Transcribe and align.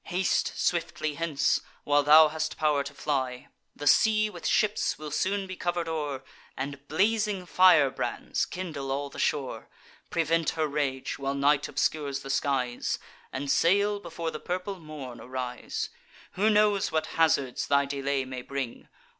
Haste 0.05 0.53
swiftly 0.55 1.13
hence, 1.13 1.61
while 1.83 2.01
thou 2.01 2.29
hast 2.29 2.57
pow'r 2.57 2.83
to 2.85 2.93
fly. 2.95 3.49
The 3.75 3.85
sea 3.85 4.31
with 4.31 4.47
ships 4.47 4.97
will 4.97 5.11
soon 5.11 5.45
be 5.45 5.55
cover'd 5.55 5.87
o'er, 5.87 6.23
And 6.57 6.87
blazing 6.87 7.45
firebrands 7.45 8.47
kindle 8.47 8.91
all 8.91 9.11
the 9.11 9.19
shore. 9.19 9.69
Prevent 10.09 10.49
her 10.57 10.65
rage, 10.65 11.19
while 11.19 11.35
night 11.35 11.67
obscures 11.67 12.21
the 12.21 12.31
skies, 12.31 12.97
And 13.31 13.51
sail 13.51 13.99
before 13.99 14.31
the 14.31 14.39
purple 14.39 14.79
morn 14.79 15.21
arise. 15.21 15.91
Who 16.31 16.49
knows 16.49 16.91
what 16.91 17.05
hazards 17.21 17.67
thy 17.67 17.85
delay 17.85 18.25
may 18.25 18.41
bring? 18.41 18.87